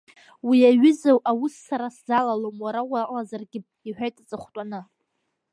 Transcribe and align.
Уи 0.47 0.57
аҩыза 0.69 1.11
аус 1.31 1.53
сара 1.67 1.87
сзалалом, 1.95 2.57
уара 2.63 2.81
уалазаргьы,— 2.91 3.59
иҳәеит 3.87 4.15
аҵыхәтәаны. 4.21 4.81